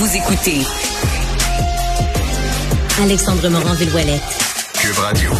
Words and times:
Vous 0.00 0.16
écoutez 0.16 0.62
Alexandre 3.02 3.50
Morand-Villouellette. 3.50 4.22
Cube 4.72 4.96
Radio. 4.96 5.30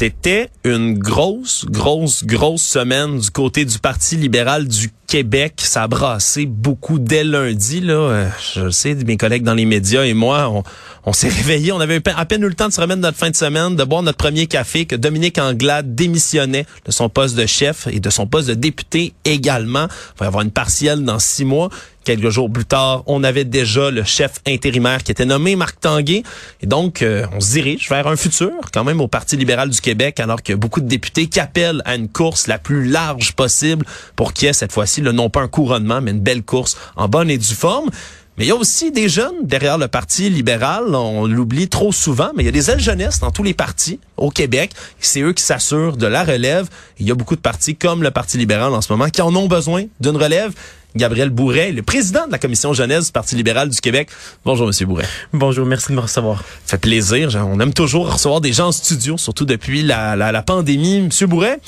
C'était 0.00 0.48
une 0.64 0.98
grosse, 0.98 1.66
grosse, 1.68 2.24
grosse 2.24 2.62
semaine 2.62 3.18
du 3.18 3.30
côté 3.30 3.66
du 3.66 3.78
Parti 3.78 4.16
libéral 4.16 4.66
du 4.66 4.90
Québec. 5.06 5.56
Ça 5.58 5.82
a 5.82 5.88
brassé 5.88 6.46
beaucoup 6.46 6.98
dès 6.98 7.22
lundi. 7.22 7.82
Là. 7.82 8.28
Je 8.54 8.62
le 8.62 8.70
sais, 8.70 8.94
mes 8.94 9.18
collègues 9.18 9.42
dans 9.42 9.52
les 9.52 9.66
médias 9.66 10.04
et 10.04 10.14
moi, 10.14 10.48
on, 10.48 10.62
on 11.04 11.12
s'est 11.12 11.28
réveillés. 11.40 11.72
On 11.72 11.80
avait 11.80 12.00
à 12.16 12.24
peine 12.24 12.42
eu 12.42 12.48
le 12.48 12.54
temps 12.54 12.68
de 12.68 12.72
se 12.72 12.80
remettre 12.80 13.02
notre 13.02 13.18
fin 13.18 13.28
de 13.28 13.36
semaine, 13.36 13.76
de 13.76 13.84
boire 13.84 14.02
notre 14.02 14.16
premier 14.16 14.46
café, 14.46 14.86
que 14.86 14.96
Dominique 14.96 15.36
Anglade 15.36 15.94
démissionnait 15.94 16.64
de 16.86 16.92
son 16.92 17.10
poste 17.10 17.36
de 17.36 17.44
chef 17.44 17.86
et 17.86 18.00
de 18.00 18.08
son 18.08 18.26
poste 18.26 18.48
de 18.48 18.54
député 18.54 19.12
également. 19.26 19.84
Il 19.84 20.20
va 20.20 20.24
y 20.24 20.28
avoir 20.28 20.42
une 20.42 20.50
partielle 20.50 21.04
dans 21.04 21.18
six 21.18 21.44
mois. 21.44 21.68
Quelques 22.10 22.30
jours 22.30 22.50
plus 22.50 22.64
tard, 22.64 23.04
on 23.06 23.22
avait 23.22 23.44
déjà 23.44 23.88
le 23.92 24.02
chef 24.02 24.40
intérimaire 24.44 25.04
qui 25.04 25.12
était 25.12 25.24
nommé 25.24 25.54
Marc 25.54 25.78
Tanguay. 25.78 26.24
Et 26.60 26.66
donc, 26.66 27.02
euh, 27.02 27.24
on 27.36 27.38
se 27.38 27.52
dirige 27.52 27.88
vers 27.88 28.08
un 28.08 28.16
futur, 28.16 28.50
quand 28.74 28.82
même, 28.82 29.00
au 29.00 29.06
Parti 29.06 29.36
libéral 29.36 29.70
du 29.70 29.80
Québec, 29.80 30.18
alors 30.18 30.42
que 30.42 30.52
beaucoup 30.52 30.80
de 30.80 30.88
députés 30.88 31.28
qui 31.28 31.38
appellent 31.38 31.82
à 31.84 31.94
une 31.94 32.08
course 32.08 32.48
la 32.48 32.58
plus 32.58 32.84
large 32.84 33.34
possible 33.34 33.86
pour 34.16 34.32
qu'il 34.32 34.46
y 34.46 34.48
ait 34.48 34.52
cette 34.52 34.72
fois-ci, 34.72 35.02
non 35.02 35.30
pas 35.30 35.42
un 35.42 35.46
couronnement, 35.46 36.00
mais 36.00 36.10
une 36.10 36.18
belle 36.18 36.42
course 36.42 36.76
en 36.96 37.06
bonne 37.06 37.30
et 37.30 37.38
due 37.38 37.54
forme. 37.54 37.90
Mais 38.36 38.46
il 38.46 38.48
y 38.48 38.52
a 38.52 38.56
aussi 38.56 38.90
des 38.90 39.08
jeunes 39.08 39.44
derrière 39.44 39.78
le 39.78 39.86
Parti 39.86 40.30
libéral. 40.30 40.92
On 40.94 41.26
l'oublie 41.26 41.68
trop 41.68 41.92
souvent, 41.92 42.30
mais 42.34 42.42
il 42.42 42.46
y 42.46 42.48
a 42.48 42.52
des 42.52 42.70
ailes 42.70 42.80
jeunesse 42.80 43.20
dans 43.20 43.30
tous 43.30 43.44
les 43.44 43.54
partis 43.54 44.00
au 44.16 44.30
Québec. 44.30 44.72
C'est 44.98 45.20
eux 45.20 45.32
qui 45.32 45.44
s'assurent 45.44 45.96
de 45.96 46.06
la 46.06 46.24
relève. 46.24 46.68
Il 46.98 47.06
y 47.06 47.12
a 47.12 47.14
beaucoup 47.14 47.36
de 47.36 47.40
partis 47.40 47.76
comme 47.76 48.02
le 48.02 48.10
Parti 48.10 48.36
libéral 48.36 48.72
en 48.74 48.80
ce 48.80 48.90
moment 48.92 49.10
qui 49.10 49.20
en 49.22 49.36
ont 49.36 49.46
besoin 49.46 49.84
d'une 50.00 50.16
relève. 50.16 50.54
Gabriel 50.96 51.30
Bourret, 51.30 51.72
le 51.72 51.82
président 51.82 52.26
de 52.26 52.32
la 52.32 52.38
commission 52.38 52.72
jeunesse 52.72 53.06
du 53.06 53.12
Parti 53.12 53.36
libéral 53.36 53.68
du 53.68 53.80
Québec. 53.80 54.08
Bonjour, 54.44 54.66
Monsieur 54.66 54.86
Bourret. 54.86 55.06
Bonjour, 55.32 55.64
merci 55.66 55.88
de 55.90 55.94
me 55.94 56.00
recevoir. 56.00 56.38
Ça 56.66 56.76
fait 56.76 56.78
plaisir. 56.78 57.30
On 57.36 57.60
aime 57.60 57.72
toujours 57.72 58.12
recevoir 58.12 58.40
des 58.40 58.52
gens 58.52 58.68
en 58.68 58.72
studio, 58.72 59.16
surtout 59.16 59.44
depuis 59.44 59.82
la, 59.82 60.16
la, 60.16 60.32
la 60.32 60.42
pandémie. 60.42 61.00
Monsieur 61.00 61.26
Bourret, 61.26 61.60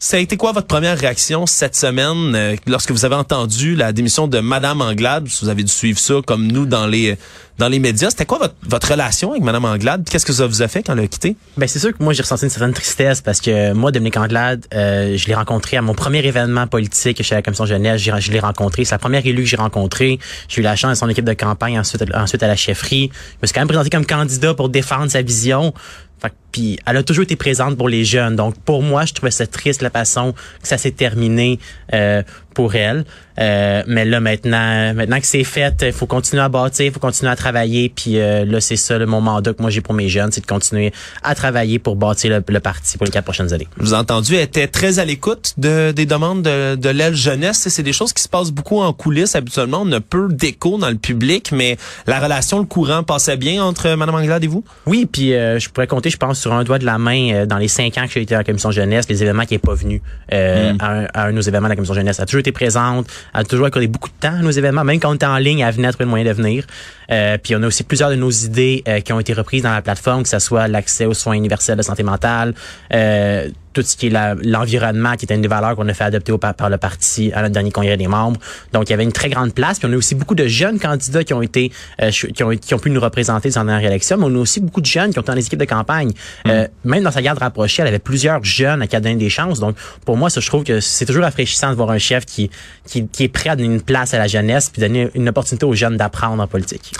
ça 0.00 0.16
a 0.16 0.20
été 0.20 0.36
quoi 0.36 0.52
votre 0.52 0.68
première 0.68 0.96
réaction 0.96 1.46
cette 1.46 1.74
semaine 1.74 2.34
euh, 2.34 2.56
lorsque 2.66 2.92
vous 2.92 3.04
avez 3.04 3.16
entendu 3.16 3.74
la 3.74 3.92
démission 3.92 4.28
de 4.28 4.38
Madame 4.38 4.80
Anglade? 4.80 5.28
Vous 5.40 5.48
avez 5.48 5.64
dû 5.64 5.72
suivre 5.72 5.98
ça 5.98 6.14
comme 6.24 6.46
nous 6.46 6.66
dans 6.66 6.86
les 6.86 7.18
dans 7.58 7.68
les 7.68 7.80
médias. 7.80 8.10
C'était 8.10 8.24
quoi 8.24 8.38
votre, 8.38 8.54
votre 8.62 8.92
relation 8.92 9.32
avec 9.32 9.42
Madame 9.42 9.64
Anglade? 9.64 10.08
Qu'est-ce 10.08 10.24
que 10.24 10.32
ça 10.32 10.46
vous 10.46 10.62
a 10.62 10.68
fait 10.68 10.84
quand 10.84 10.92
elle 10.92 11.00
a 11.00 11.06
quitté? 11.08 11.36
Ben 11.56 11.66
c'est 11.66 11.80
sûr 11.80 11.96
que 11.96 12.00
moi 12.00 12.12
j'ai 12.12 12.22
ressenti 12.22 12.44
une 12.44 12.50
certaine 12.50 12.72
tristesse 12.72 13.20
parce 13.20 13.40
que 13.40 13.72
moi, 13.72 13.90
Dominique 13.90 14.16
Anglade, 14.16 14.66
euh, 14.72 15.16
je 15.16 15.26
l'ai 15.26 15.34
rencontré 15.34 15.76
à 15.76 15.82
mon 15.82 15.94
premier 15.94 16.24
événement 16.24 16.68
politique 16.68 17.20
chez 17.20 17.34
la 17.34 17.42
Commission 17.42 17.66
jeunesse. 17.66 18.00
Je 18.00 18.30
l'ai 18.30 18.40
rencontré. 18.40 18.84
C'est 18.84 18.94
la 18.94 19.00
première 19.00 19.26
élue 19.26 19.42
que 19.42 19.48
j'ai 19.48 19.56
rencontrée. 19.56 20.20
J'ai 20.48 20.60
eu 20.60 20.64
la 20.64 20.76
chance 20.76 20.90
de 20.90 20.96
son 20.96 21.08
équipe 21.08 21.24
de 21.24 21.32
campagne 21.32 21.76
ensuite, 21.76 22.04
ensuite 22.14 22.42
à 22.44 22.46
la 22.46 22.56
chefferie. 22.56 23.10
Je 23.12 23.38
me 23.42 23.46
suis 23.48 23.54
quand 23.54 23.60
même 23.60 23.68
présenté 23.68 23.90
comme 23.90 24.06
candidat 24.06 24.54
pour 24.54 24.68
défendre 24.68 25.10
sa 25.10 25.22
vision. 25.22 25.74
Fait, 26.20 26.32
puis 26.52 26.78
elle 26.86 26.96
a 26.96 27.02
toujours 27.02 27.24
été 27.24 27.36
présente 27.36 27.76
pour 27.76 27.88
les 27.88 28.04
jeunes. 28.04 28.36
Donc 28.36 28.58
pour 28.64 28.82
moi, 28.82 29.04
je 29.04 29.12
trouvais 29.12 29.30
ça 29.30 29.46
triste 29.46 29.82
la 29.82 29.90
façon 29.90 30.32
que 30.62 30.68
ça 30.68 30.78
s'est 30.78 30.92
terminé 30.92 31.58
euh, 31.94 32.22
pour 32.54 32.74
elle. 32.74 33.04
Euh, 33.38 33.84
mais 33.86 34.04
là 34.04 34.18
maintenant, 34.18 34.92
maintenant 34.94 35.20
que 35.20 35.26
c'est 35.26 35.44
fait, 35.44 35.76
il 35.82 35.92
faut 35.92 36.06
continuer 36.06 36.42
à 36.42 36.48
bâtir, 36.48 36.86
il 36.86 36.92
faut 36.92 36.98
continuer 36.98 37.30
à 37.30 37.36
travailler. 37.36 37.88
Puis 37.88 38.18
euh, 38.18 38.44
là, 38.44 38.60
c'est 38.60 38.76
ça 38.76 38.98
le 38.98 39.06
mon 39.06 39.20
mandat 39.20 39.52
que 39.52 39.62
moi 39.62 39.70
j'ai 39.70 39.80
pour 39.80 39.94
mes 39.94 40.08
jeunes, 40.08 40.32
c'est 40.32 40.40
de 40.40 40.46
continuer 40.46 40.92
à 41.22 41.36
travailler 41.36 41.78
pour 41.78 41.94
bâtir 41.94 42.42
le, 42.44 42.60
parti 42.60 42.98
pour 42.98 43.06
les 43.06 43.12
quatre 43.12 43.24
prochaines 43.24 43.52
années. 43.52 43.68
Vous 43.76 43.94
ai 43.94 43.96
entendu, 43.96 44.34
elle 44.34 44.42
était 44.42 44.66
très 44.66 44.98
à 44.98 45.04
l'écoute 45.04 45.54
de, 45.56 45.92
des 45.92 46.04
demandes 46.04 46.42
de, 46.42 46.74
de 46.74 46.88
l'aile 46.88 47.14
jeunesse. 47.14 47.68
C'est 47.68 47.84
des 47.84 47.92
choses 47.92 48.12
qui 48.12 48.22
se 48.22 48.28
passent 48.28 48.50
beaucoup 48.50 48.80
en 48.80 48.92
coulisses. 48.92 49.36
Habituellement, 49.36 49.82
on 49.84 49.92
a 49.92 50.00
peu 50.00 50.28
d'écho 50.28 50.78
dans 50.78 50.90
le 50.90 50.96
public, 50.96 51.52
mais 51.52 51.76
la 52.08 52.18
relation, 52.18 52.58
le 52.58 52.64
courant 52.64 53.04
passait 53.04 53.36
bien 53.36 53.62
entre 53.62 53.94
Mme 53.94 54.16
Anglade 54.16 54.42
et 54.42 54.48
vous? 54.48 54.64
Oui, 54.86 55.06
puis 55.06 55.28
je 55.28 55.68
pourrais 55.68 55.86
compter, 55.86 56.10
je 56.10 56.16
pense, 56.16 56.37
sur 56.38 56.52
un 56.52 56.64
doigt 56.64 56.78
de 56.78 56.86
la 56.86 56.98
main 56.98 57.46
dans 57.46 57.58
les 57.58 57.68
cinq 57.68 57.98
ans 57.98 58.06
que 58.06 58.12
j'ai 58.12 58.22
été 58.22 58.34
à 58.34 58.38
la 58.38 58.44
commission 58.44 58.70
jeunesse, 58.70 59.08
les 59.08 59.22
événements 59.22 59.44
qui 59.44 59.54
n'est 59.54 59.58
pas 59.58 59.74
venu 59.74 60.00
euh, 60.32 60.72
hmm. 60.72 60.76
à, 60.80 60.90
un, 60.90 61.04
à, 61.14 61.24
un, 61.24 61.30
de 61.30 61.36
nos 61.36 61.40
événements 61.40 61.68
de 61.68 61.72
la 61.72 61.76
commission 61.76 61.94
jeunesse. 61.94 62.18
Elle 62.18 62.24
a 62.24 62.26
toujours 62.26 62.40
été 62.40 62.52
présente, 62.52 63.06
elle 63.34 63.40
a 63.40 63.44
toujours 63.44 63.66
accordé 63.66 63.86
beaucoup 63.86 64.08
de 64.08 64.14
temps 64.20 64.34
à 64.38 64.42
nos 64.42 64.50
événements, 64.50 64.84
même 64.84 65.00
quand 65.00 65.10
on 65.10 65.14
était 65.14 65.26
en 65.26 65.38
ligne, 65.38 65.60
elle 65.60 65.74
venait 65.74 65.88
à 65.88 65.92
trouver 65.92 66.04
le 66.04 66.10
moyen 66.10 66.24
de 66.24 66.32
venir. 66.32 66.64
Euh, 67.10 67.38
puis 67.42 67.56
on 67.56 67.62
a 67.62 67.66
aussi 67.66 67.84
plusieurs 67.84 68.10
de 68.10 68.16
nos 68.16 68.30
idées 68.30 68.82
euh, 68.86 69.00
qui 69.00 69.12
ont 69.12 69.20
été 69.20 69.32
reprises 69.32 69.62
dans 69.62 69.72
la 69.72 69.82
plateforme, 69.82 70.22
que 70.22 70.28
ce 70.28 70.38
soit 70.38 70.68
l'accès 70.68 71.06
aux 71.06 71.14
soins 71.14 71.34
universels 71.34 71.76
de 71.76 71.82
santé 71.82 72.02
mentale, 72.02 72.54
euh, 72.92 73.48
tout 73.78 73.88
ce 73.88 73.96
qui 73.96 74.08
est 74.08 74.44
l'environnement, 74.44 75.14
qui 75.14 75.24
était 75.24 75.36
une 75.36 75.42
des 75.42 75.48
valeurs 75.48 75.76
qu'on 75.76 75.88
a 75.88 75.94
fait 75.94 76.04
adopter 76.04 76.32
au, 76.32 76.38
par 76.38 76.68
le 76.68 76.78
parti 76.78 77.30
à 77.32 77.42
notre 77.42 77.54
dernier 77.54 77.70
congrès 77.70 77.96
des 77.96 78.08
membres. 78.08 78.40
Donc, 78.72 78.88
il 78.88 78.90
y 78.90 78.94
avait 78.94 79.04
une 79.04 79.12
très 79.12 79.28
grande 79.28 79.54
place. 79.54 79.78
Puis, 79.78 79.88
on 79.88 79.92
a 79.92 79.96
aussi 79.96 80.16
beaucoup 80.16 80.34
de 80.34 80.46
jeunes 80.48 80.80
candidats 80.80 81.22
qui 81.22 81.32
ont 81.32 81.42
été, 81.42 81.70
qui, 82.10 82.42
ont, 82.42 82.50
qui 82.50 82.74
ont 82.74 82.78
pu 82.78 82.90
nous 82.90 83.00
représenter 83.00 83.50
dans 83.50 83.62
la 83.62 83.72
dernière 83.72 83.90
élection. 83.90 84.16
Mais 84.16 84.24
on 84.24 84.34
a 84.34 84.38
aussi 84.38 84.60
beaucoup 84.60 84.80
de 84.80 84.86
jeunes 84.86 85.12
qui 85.12 85.18
ont 85.18 85.22
été 85.22 85.30
dans 85.30 85.36
les 85.36 85.46
équipes 85.46 85.60
de 85.60 85.64
campagne. 85.64 86.10
Mm. 86.44 86.64
même 86.84 87.04
dans 87.04 87.12
sa 87.12 87.22
garde 87.22 87.38
rapprochée, 87.38 87.82
elle 87.82 87.88
avait 87.88 87.98
plusieurs 87.98 88.42
jeunes 88.42 88.82
à 88.82 88.86
qui 88.88 88.96
a 88.96 89.00
donné 89.00 89.16
des 89.16 89.30
chances. 89.30 89.60
Donc, 89.60 89.76
pour 90.04 90.16
moi, 90.16 90.28
ça, 90.28 90.40
je 90.40 90.46
trouve 90.48 90.64
que 90.64 90.80
c'est 90.80 91.06
toujours 91.06 91.22
rafraîchissant 91.22 91.70
de 91.70 91.76
voir 91.76 91.90
un 91.90 91.98
chef 91.98 92.24
qui, 92.26 92.50
qui, 92.84 93.06
qui 93.06 93.24
est 93.24 93.28
prêt 93.28 93.50
à 93.50 93.56
donner 93.56 93.74
une 93.74 93.82
place 93.82 94.12
à 94.12 94.18
la 94.18 94.26
jeunesse 94.26 94.70
puis 94.70 94.80
donner 94.80 95.08
une 95.14 95.28
opportunité 95.28 95.66
aux 95.66 95.74
jeunes 95.74 95.96
d'apprendre 95.96 96.42
en 96.42 96.46
politique. 96.48 96.92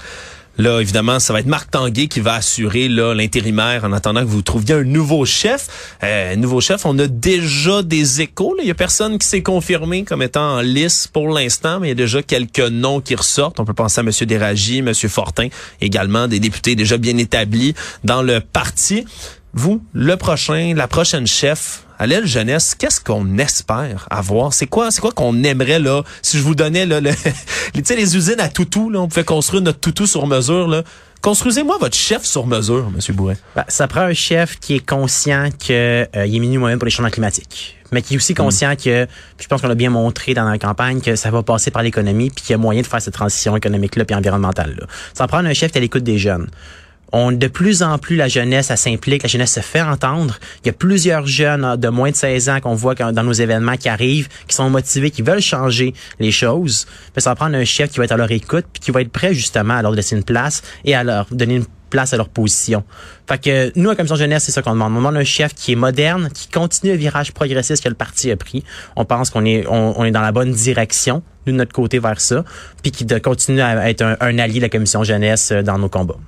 Là, 0.59 0.81
évidemment, 0.81 1.21
ça 1.21 1.33
va 1.33 1.39
être 1.39 1.47
Marc 1.47 1.71
Tanguay 1.71 2.09
qui 2.09 2.19
va 2.19 2.35
assurer 2.35 2.89
là 2.89 3.15
l'intérimaire 3.15 3.85
en 3.85 3.93
attendant 3.93 4.23
que 4.23 4.27
vous 4.27 4.43
trouviez 4.43 4.75
un 4.75 4.83
nouveau 4.83 5.25
chef. 5.25 5.97
Euh, 6.03 6.35
nouveau 6.35 6.61
chef, 6.61 6.85
on 6.85 6.99
a 6.99 7.07
déjà 7.07 7.83
des 7.85 8.23
échos. 8.23 8.57
Il 8.61 8.67
y 8.67 8.71
a 8.71 8.75
personne 8.75 9.19
qui 9.19 9.27
s'est 9.27 9.43
confirmé 9.43 10.03
comme 10.03 10.21
étant 10.21 10.57
en 10.57 10.61
lice 10.61 11.07
pour 11.07 11.29
l'instant, 11.29 11.79
mais 11.79 11.87
il 11.87 11.91
y 11.91 11.93
a 11.93 11.95
déjà 11.95 12.23
quelques 12.23 12.59
noms 12.59 13.01
qui 13.01 13.15
ressortent. 13.15 13.61
On 13.61 13.65
peut 13.65 13.73
penser 13.73 14.01
à 14.01 14.03
M. 14.03 14.11
Déragi, 14.27 14.79
M. 14.79 14.93
Fortin, 14.95 15.47
également 15.81 16.27
des 16.27 16.41
députés 16.41 16.75
déjà 16.75 16.99
bien 16.99 17.17
établis 17.19 17.75
dans 18.03 18.23
le 18.23 18.41
parti. 18.41 19.05
Vous, 19.55 19.81
le 19.93 20.17
prochain, 20.17 20.75
la 20.75 20.89
prochaine 20.89 21.27
chef, 21.27 21.85
à 21.99 22.07
l'aile 22.07 22.27
jeunesse, 22.27 22.75
qu'est-ce 22.75 23.01
qu'on 23.01 23.39
espère 23.39 24.07
avoir? 24.11 24.55
C'est 24.55 24.67
quoi, 24.67 24.91
c'est 24.91 25.01
quoi 25.01 25.13
qu'on 25.13 25.43
aimerait, 25.43 25.81
là? 25.81 26.03
Si 26.23 26.39
je 26.39 26.43
vous 26.43 26.55
donnais, 26.55 26.87
là, 26.87 27.01
le, 27.01 27.11
les, 27.75 27.97
les 27.97 28.17
usines 28.17 28.41
à 28.41 28.49
toutou, 28.49 28.89
là, 28.91 29.01
on 29.01 29.09
pouvait 29.09 29.25
construire 29.25 29.63
notre 29.63 29.81
toutou 29.81 30.07
sur 30.07 30.27
mesure, 30.27 30.69
là. 30.69 30.83
Construisez-moi 31.21 31.79
votre 31.81 31.97
chef 31.97 32.25
sur 32.25 32.47
mesure, 32.47 32.91
M. 32.95 33.17
Bourret. 33.17 33.37
Ben, 33.57 33.65
ça 33.67 33.89
prend 33.89 34.03
un 34.03 34.15
chef 34.15 34.61
qui 34.61 34.77
est 34.77 34.87
conscient 34.87 35.49
qu'il 35.59 35.75
euh, 35.75 36.07
est 36.15 36.29
minimum 36.29 36.61
moyen 36.61 36.79
pour 36.79 36.85
les 36.85 36.93
changements 36.93 37.11
climatiques, 37.11 37.77
mais 37.91 38.03
qui 38.03 38.15
est 38.15 38.17
aussi 38.17 38.35
conscient 38.35 38.77
que, 38.77 39.09
je 39.41 39.47
pense 39.49 39.61
qu'on 39.61 39.71
a 39.71 39.75
bien 39.75 39.91
montré 39.91 40.35
dans 40.35 40.49
la 40.49 40.59
campagne, 40.59 41.01
que 41.01 41.17
ça 41.17 41.33
va 41.33 41.43
passer 41.43 41.73
par 41.73 41.83
l'économie, 41.83 42.31
puis 42.31 42.45
qu'il 42.45 42.53
y 42.53 42.55
a 42.55 42.59
moyen 42.59 42.83
de 42.83 42.87
faire 42.87 43.03
cette 43.03 43.15
transition 43.15 43.57
économique-là 43.57 44.05
puis 44.05 44.15
environnementale-là. 44.15 44.87
Ça 45.13 45.27
prend 45.27 45.39
un 45.39 45.55
chef 45.55 45.73
qui 45.73 45.79
est 45.79 45.81
à 45.81 45.83
l'écoute 45.83 46.05
des 46.05 46.19
jeunes 46.19 46.47
on 47.13 47.33
de 47.33 47.47
plus 47.47 47.83
en 47.83 47.99
plus 47.99 48.17
la 48.17 48.29
jeunesse 48.29 48.75
s'implique, 48.75 49.23
la 49.23 49.29
jeunesse 49.29 49.53
se 49.53 49.61
fait 49.61 49.81
entendre. 49.81 50.39
Il 50.65 50.67
y 50.67 50.71
a 50.71 50.73
plusieurs 50.73 51.27
jeunes 51.27 51.77
de 51.77 51.89
moins 51.89 52.11
de 52.11 52.17
16 52.17 52.49
ans 52.49 52.61
qu'on 52.61 52.75
voit 52.75 52.95
dans 52.95 53.23
nos 53.23 53.33
événements 53.33 53.77
qui 53.77 53.89
arrivent, 53.89 54.29
qui 54.47 54.55
sont 54.55 54.71
motivés, 54.71 55.11
qui 55.11 55.23
veulent 55.23 55.41
changer 55.41 55.95
les 56.19 56.33
choses. 56.33 56.87
Mais 57.15 57.23
ça 57.23 57.31
va 57.31 57.37
prendre 57.37 57.57
un 57.57 57.65
chef 57.65 57.91
qui 57.91 57.99
va 57.99 58.05
être 58.05 58.13
à 58.13 58.17
leur 58.17 58.31
écoute 58.31 58.67
puis 58.73 58.81
qui 58.81 58.91
va 58.91 59.01
être 59.01 59.11
prêt 59.11 59.35
justement 59.35 59.75
à 59.75 59.83
leur 59.83 59.93
laisser 59.93 60.17
une 60.17 60.25
place 60.25 60.63
et 60.85 60.95
à 60.95 61.05
leur 61.05 61.27
donner 61.31 61.57
une 61.57 61.67
place 61.89 62.13
à 62.13 62.17
leur 62.17 62.29
position. 62.29 62.85
Fait 63.27 63.39
que 63.39 63.73
nous, 63.77 63.89
à 63.91 63.97
Commission 63.97 64.17
Jeunesse, 64.17 64.45
c'est 64.45 64.53
ça 64.53 64.63
qu'on 64.63 64.73
demande. 64.73 64.93
On 64.93 64.97
demande 64.97 65.17
un 65.17 65.25
chef 65.25 65.55
qui 65.55 65.73
est 65.73 65.77
moderne, 65.77 66.29
qui 66.33 66.49
continue 66.49 66.93
le 66.93 66.99
virage 66.99 67.33
progressiste 67.33 67.83
que 67.83 67.89
le 67.89 67.95
parti 67.95 68.31
a 68.31 68.37
pris. 68.37 68.63
On 68.97 69.05
pense 69.05 69.31
qu'on 69.31 69.45
est, 69.45 69.67
on, 69.69 70.05
est 70.05 70.11
dans 70.11 70.21
la 70.21 70.33
bonne 70.33 70.53
direction, 70.53 71.23
de 71.47 71.53
notre 71.53 71.73
côté, 71.73 71.99
vers 71.99 72.21
ça, 72.21 72.45
puis 72.83 72.91
qui 72.91 73.07
continue 73.23 73.61
à 73.61 73.89
être 73.89 74.03
un, 74.03 74.17
un 74.21 74.39
allié 74.39 74.59
de 74.59 74.65
la 74.65 74.69
Commission 74.69 75.03
Jeunesse 75.03 75.51
euh, 75.53 75.63
dans 75.63 75.79
nos 75.79 75.89
combats. 75.89 76.19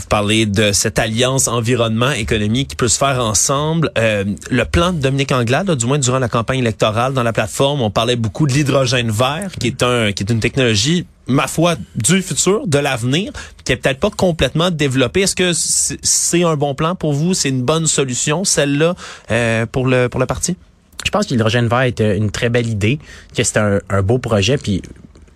Vous 0.00 0.06
parlez 0.06 0.46
de 0.46 0.72
cette 0.72 0.98
alliance 0.98 1.46
environnement-économie 1.46 2.64
qui 2.64 2.74
peut 2.74 2.88
se 2.88 2.96
faire 2.96 3.22
ensemble. 3.22 3.92
Euh, 3.98 4.24
le 4.50 4.64
plan 4.64 4.94
de 4.94 4.98
Dominique 4.98 5.30
Anglade, 5.30 5.70
du 5.76 5.84
moins 5.84 5.98
durant 5.98 6.18
la 6.18 6.30
campagne 6.30 6.60
électorale, 6.60 7.12
dans 7.12 7.22
la 7.22 7.34
plateforme, 7.34 7.82
on 7.82 7.90
parlait 7.90 8.16
beaucoup 8.16 8.46
de 8.46 8.52
l'hydrogène 8.54 9.10
vert, 9.10 9.50
qui 9.60 9.66
est 9.66 9.82
un 9.82 10.12
qui 10.12 10.22
est 10.22 10.30
une 10.30 10.40
technologie 10.40 11.04
ma 11.26 11.46
foi, 11.46 11.74
du 11.96 12.22
futur, 12.22 12.66
de 12.66 12.78
l'avenir, 12.78 13.30
qui 13.64 13.72
est 13.72 13.76
peut-être 13.76 14.00
pas 14.00 14.08
complètement 14.08 14.70
développée. 14.70 15.20
Est-ce 15.20 15.36
que 15.36 15.52
c'est 15.52 16.44
un 16.44 16.56
bon 16.56 16.74
plan 16.74 16.94
pour 16.94 17.12
vous? 17.12 17.34
C'est 17.34 17.50
une 17.50 17.62
bonne 17.62 17.86
solution, 17.86 18.44
celle-là, 18.44 18.94
euh, 19.30 19.66
pour 19.66 19.86
le 19.86 20.08
pour 20.08 20.18
le 20.18 20.26
parti? 20.26 20.56
Je 21.04 21.10
pense 21.10 21.26
que 21.26 21.32
l'hydrogène 21.32 21.68
vert 21.68 21.82
est 21.82 22.00
une 22.00 22.30
très 22.30 22.48
belle 22.48 22.66
idée, 22.66 22.98
que 23.36 23.42
c'est 23.42 23.58
un, 23.58 23.80
un 23.90 24.02
beau 24.02 24.18
projet, 24.18 24.56
puis 24.56 24.80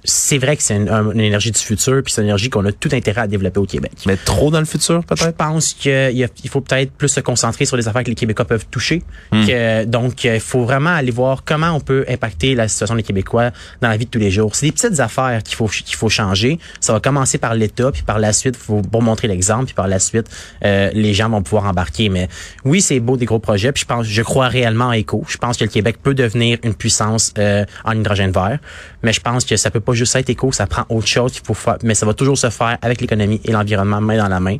c'est 0.04 0.38
vrai 0.38 0.56
que 0.56 0.62
c'est 0.62 0.76
une, 0.76 0.88
une, 0.88 1.20
énergie 1.20 1.50
du 1.50 1.58
futur, 1.58 2.02
puis 2.02 2.12
c'est 2.12 2.20
une 2.20 2.26
énergie 2.26 2.50
qu'on 2.50 2.64
a 2.66 2.72
tout 2.72 2.90
intérêt 2.92 3.22
à 3.22 3.26
développer 3.26 3.58
au 3.58 3.64
Québec. 3.64 3.92
Mais 4.06 4.16
trop 4.16 4.50
dans 4.50 4.58
le 4.58 4.66
futur, 4.66 5.02
peut-être? 5.04 5.24
Je 5.24 5.30
pense 5.30 5.72
qu'il 5.72 6.28
faut 6.50 6.60
peut-être 6.60 6.92
plus 6.92 7.08
se 7.08 7.20
concentrer 7.20 7.64
sur 7.64 7.76
les 7.76 7.88
affaires 7.88 8.04
que 8.04 8.10
les 8.10 8.14
Québécois 8.14 8.44
peuvent 8.44 8.66
toucher. 8.70 9.02
Hmm. 9.32 9.46
Que, 9.46 9.84
donc, 9.84 10.24
il 10.24 10.40
faut 10.40 10.64
vraiment 10.64 10.90
aller 10.90 11.10
voir 11.10 11.42
comment 11.44 11.70
on 11.70 11.80
peut 11.80 12.04
impacter 12.08 12.54
la 12.54 12.68
situation 12.68 12.96
des 12.96 13.02
Québécois 13.02 13.50
dans 13.80 13.88
la 13.88 13.96
vie 13.96 14.04
de 14.04 14.10
tous 14.10 14.18
les 14.18 14.30
jours. 14.30 14.54
C'est 14.54 14.66
des 14.66 14.72
petites 14.72 15.00
affaires 15.00 15.42
qu'il 15.42 15.56
faut 15.56 15.68
qu'il 15.68 15.96
faut 15.96 16.10
changer. 16.10 16.58
Ça 16.80 16.92
va 16.92 17.00
commencer 17.00 17.38
par 17.38 17.54
l'État, 17.54 17.90
puis 17.90 18.02
par 18.02 18.18
la 18.18 18.32
suite, 18.32 18.56
faut 18.56 18.82
pour 18.82 19.02
montrer 19.02 19.28
l'exemple, 19.28 19.66
puis 19.66 19.74
par 19.74 19.88
la 19.88 19.98
suite, 19.98 20.26
euh, 20.64 20.90
les 20.92 21.14
gens 21.14 21.30
vont 21.30 21.42
pouvoir 21.42 21.64
embarquer. 21.64 22.10
Mais 22.10 22.28
oui, 22.64 22.82
c'est 22.82 23.00
beau 23.00 23.16
des 23.16 23.24
gros 23.24 23.38
projets, 23.38 23.72
puis 23.72 23.82
je 23.82 23.86
pense, 23.86 24.06
je 24.06 24.22
crois 24.22 24.48
réellement 24.48 24.86
en 24.86 24.92
éco. 24.92 25.24
Je 25.28 25.38
pense 25.38 25.56
que 25.56 25.64
le 25.64 25.70
Québec 25.70 25.96
peut 26.02 26.14
devenir 26.14 26.58
une 26.62 26.74
puissance 26.74 27.32
euh, 27.38 27.64
en 27.84 27.92
hydrogène 27.92 28.32
vert, 28.32 28.58
mais 29.02 29.12
je 29.12 29.20
pense 29.20 29.44
que 29.44 29.56
ça 29.56 29.70
peut 29.70 29.80
pas 29.94 29.99
juste 29.99 30.17
être 30.17 30.31
éco, 30.31 30.52
ça 30.52 30.67
prend 30.67 30.85
autre 30.88 31.06
chose 31.06 31.32
qu'il 31.32 31.44
faut 31.44 31.55
faire, 31.55 31.79
mais 31.82 31.94
ça 31.94 32.05
va 32.06 32.14
toujours 32.14 32.37
se 32.37 32.50
faire 32.50 32.79
avec 32.82 33.00
l'économie 33.00 33.41
et 33.44 33.52
l'environnement 33.52 34.00
main 34.00 34.19
dans 34.19 34.29
la 34.29 34.41
main, 34.41 34.56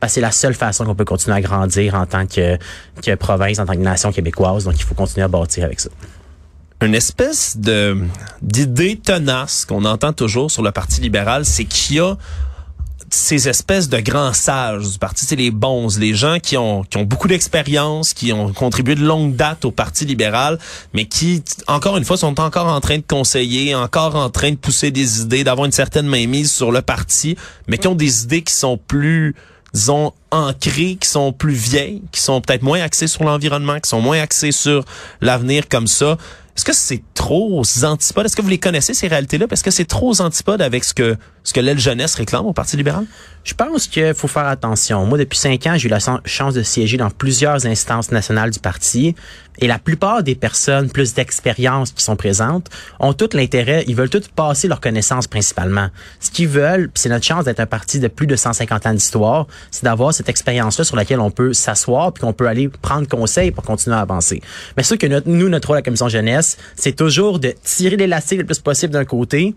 parce 0.00 0.12
que 0.12 0.14
c'est 0.14 0.20
la 0.20 0.32
seule 0.32 0.54
façon 0.54 0.84
qu'on 0.84 0.94
peut 0.94 1.04
continuer 1.04 1.36
à 1.36 1.40
grandir 1.40 1.94
en 1.94 2.06
tant 2.06 2.26
que, 2.26 2.56
que 3.02 3.14
province, 3.14 3.58
en 3.58 3.66
tant 3.66 3.74
que 3.74 3.78
nation 3.78 4.12
québécoise. 4.12 4.64
Donc, 4.64 4.74
il 4.78 4.84
faut 4.84 4.94
continuer 4.94 5.24
à 5.24 5.28
bâtir 5.28 5.64
avec 5.64 5.80
ça. 5.80 5.90
Une 6.80 6.94
espèce 6.94 7.56
de 7.56 7.98
d'idée 8.40 8.96
tenace 8.96 9.64
qu'on 9.64 9.84
entend 9.84 10.12
toujours 10.12 10.50
sur 10.50 10.62
le 10.62 10.70
Parti 10.70 11.00
libéral, 11.00 11.44
c'est 11.44 11.64
qu'il 11.64 11.96
y 11.96 12.00
a 12.00 12.16
ces 13.10 13.48
espèces 13.48 13.88
de 13.88 13.98
grands 14.00 14.32
sages 14.32 14.88
du 14.92 14.98
parti, 14.98 15.24
c'est 15.24 15.36
les 15.36 15.50
bons, 15.50 15.98
les 15.98 16.14
gens 16.14 16.38
qui 16.40 16.56
ont, 16.56 16.84
qui 16.84 16.96
ont 16.96 17.04
beaucoup 17.04 17.28
d'expérience, 17.28 18.12
qui 18.12 18.32
ont 18.32 18.52
contribué 18.52 18.94
de 18.94 19.04
longue 19.04 19.34
date 19.36 19.64
au 19.64 19.70
Parti 19.70 20.04
libéral, 20.04 20.58
mais 20.94 21.06
qui, 21.06 21.42
encore 21.66 21.96
une 21.96 22.04
fois, 22.04 22.16
sont 22.16 22.40
encore 22.40 22.66
en 22.66 22.80
train 22.80 22.98
de 22.98 23.04
conseiller, 23.06 23.74
encore 23.74 24.16
en 24.16 24.30
train 24.30 24.50
de 24.50 24.56
pousser 24.56 24.90
des 24.90 25.22
idées, 25.22 25.44
d'avoir 25.44 25.66
une 25.66 25.72
certaine 25.72 26.06
mainmise 26.06 26.52
sur 26.52 26.72
le 26.72 26.82
parti, 26.82 27.36
mais 27.66 27.78
qui 27.78 27.88
ont 27.88 27.94
des 27.94 28.24
idées 28.24 28.42
qui 28.42 28.54
sont 28.54 28.78
plus 28.78 29.34
disons, 29.74 30.12
ancrées, 30.30 30.96
qui 31.00 31.08
sont 31.08 31.32
plus 31.32 31.54
vieilles, 31.54 32.02
qui 32.12 32.20
sont 32.20 32.40
peut-être 32.40 32.62
moins 32.62 32.80
axées 32.80 33.06
sur 33.06 33.24
l'environnement, 33.24 33.80
qui 33.80 33.88
sont 33.88 34.00
moins 34.00 34.20
axées 34.20 34.52
sur 34.52 34.84
l'avenir 35.20 35.68
comme 35.68 35.86
ça. 35.86 36.16
Est-ce 36.58 36.64
que 36.64 36.74
c'est 36.74 37.02
trop 37.14 37.60
aux 37.60 37.84
antipodes? 37.84 38.26
Est-ce 38.26 38.34
que 38.34 38.42
vous 38.42 38.48
les 38.48 38.58
connaissez, 38.58 38.92
ces 38.92 39.06
réalités-là? 39.06 39.46
Est-ce 39.48 39.62
que 39.62 39.70
c'est 39.70 39.84
trop 39.84 40.10
aux 40.10 40.20
antipodes 40.20 40.60
avec 40.60 40.82
ce 40.82 40.92
que, 40.92 41.16
ce 41.44 41.52
que 41.52 41.60
l'aile 41.60 41.78
jeunesse 41.78 42.16
réclame 42.16 42.46
au 42.46 42.52
Parti 42.52 42.76
libéral? 42.76 43.06
Je 43.44 43.54
pense 43.54 43.86
qu'il 43.86 44.12
faut 44.12 44.26
faire 44.26 44.46
attention. 44.46 45.06
Moi, 45.06 45.18
depuis 45.18 45.38
cinq 45.38 45.68
ans, 45.68 45.74
j'ai 45.76 45.86
eu 45.86 45.90
la 45.90 46.00
chance 46.24 46.54
de 46.54 46.62
siéger 46.64 46.96
dans 46.96 47.10
plusieurs 47.10 47.64
instances 47.64 48.10
nationales 48.10 48.50
du 48.50 48.58
parti. 48.58 49.14
Et 49.60 49.66
la 49.66 49.78
plupart 49.78 50.22
des 50.22 50.34
personnes 50.34 50.90
plus 50.90 51.14
d'expérience 51.14 51.92
qui 51.92 52.02
sont 52.02 52.16
présentes 52.16 52.68
ont 53.00 53.12
tout 53.12 53.28
l'intérêt, 53.32 53.84
ils 53.88 53.94
veulent 53.94 54.10
toutes 54.10 54.28
passer 54.28 54.68
leurs 54.68 54.80
connaissances 54.80 55.26
principalement. 55.26 55.88
Ce 56.20 56.30
qu'ils 56.30 56.48
veulent, 56.48 56.90
c'est 56.94 57.08
notre 57.08 57.24
chance 57.24 57.44
d'être 57.44 57.60
un 57.60 57.66
parti 57.66 58.00
de 58.00 58.08
plus 58.08 58.26
de 58.26 58.36
150 58.36 58.86
ans 58.86 58.94
d'histoire, 58.94 59.46
c'est 59.70 59.84
d'avoir 59.84 60.12
cette 60.18 60.28
expérience-là 60.28 60.84
sur 60.84 60.96
laquelle 60.96 61.20
on 61.20 61.30
peut 61.30 61.52
s'asseoir 61.52 62.12
puis 62.12 62.20
qu'on 62.20 62.32
peut 62.32 62.46
aller 62.46 62.68
prendre 62.68 63.08
conseil 63.08 63.50
pour 63.50 63.64
continuer 63.64 63.96
à 63.96 64.00
avancer. 64.00 64.42
Mais 64.76 64.82
ce 64.82 64.94
que 64.94 65.06
notre, 65.06 65.28
nous, 65.28 65.48
notre 65.48 65.68
rôle 65.68 65.76
à 65.76 65.80
la 65.80 65.82
commission 65.82 66.08
jeunesse, 66.08 66.58
c'est 66.76 66.94
toujours 66.94 67.38
de 67.38 67.54
tirer 67.62 67.96
l'élastique 67.96 68.38
le 68.38 68.44
plus 68.44 68.58
possible 68.58 68.92
d'un 68.92 69.04
côté 69.04 69.54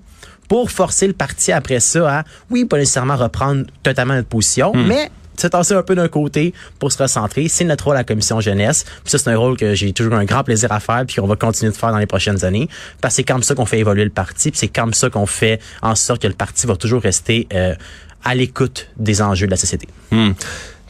pour 0.47 0.71
forcer 0.71 1.07
le 1.07 1.13
parti 1.13 1.51
après 1.51 1.79
ça 1.79 2.19
à, 2.19 2.23
oui, 2.49 2.65
pas 2.65 2.77
nécessairement 2.77 3.15
reprendre 3.15 3.65
totalement 3.83 4.13
notre 4.13 4.27
position, 4.27 4.73
hmm. 4.73 4.87
mais 4.87 5.11
se 5.37 5.47
tasser 5.47 5.73
un 5.73 5.81
peu 5.81 5.95
d'un 5.95 6.07
côté 6.07 6.53
pour 6.77 6.91
se 6.91 7.01
recentrer. 7.01 7.47
C'est 7.47 7.63
notre 7.63 7.85
rôle 7.85 7.95
à 7.95 7.99
la 7.99 8.03
commission 8.03 8.39
jeunesse. 8.39 8.85
Puis 9.03 9.11
ça, 9.11 9.17
c'est 9.17 9.29
un 9.29 9.37
rôle 9.37 9.57
que 9.57 9.73
j'ai 9.73 9.91
toujours 9.93 10.13
un 10.13 10.25
grand 10.25 10.43
plaisir 10.43 10.71
à 10.71 10.79
faire 10.79 11.03
puis 11.07 11.15
qu'on 11.15 11.27
va 11.27 11.35
continuer 11.35 11.71
de 11.71 11.77
faire 11.77 11.91
dans 11.91 11.97
les 11.97 12.05
prochaines 12.05 12.45
années. 12.45 12.69
Parce 13.01 13.13
que 13.13 13.15
c'est 13.17 13.23
comme 13.23 13.43
ça 13.43 13.55
qu'on 13.55 13.65
fait 13.65 13.79
évoluer 13.79 14.03
le 14.03 14.11
parti 14.11 14.51
puis 14.51 14.59
c'est 14.59 14.67
comme 14.67 14.93
ça 14.93 15.09
qu'on 15.09 15.25
fait 15.25 15.59
en 15.81 15.95
sorte 15.95 16.21
que 16.21 16.27
le 16.27 16.33
parti 16.33 16.67
va 16.67 16.75
toujours 16.75 17.01
rester 17.01 17.47
euh, 17.53 17.73
à 18.23 18.35
l'écoute 18.35 18.87
des 18.97 19.21
enjeux 19.21 19.47
de 19.47 19.51
la 19.51 19.57
société. 19.57 19.87
Hmm. 20.11 20.31